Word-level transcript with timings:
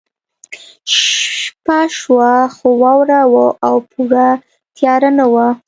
شپه 0.99 1.79
شوه 1.99 2.31
خو 2.55 2.67
واوره 2.81 3.21
وه 3.31 3.47
او 3.67 3.75
پوره 3.91 4.29
تیاره 4.75 5.09
نه 5.17 5.25
وه 5.33 5.47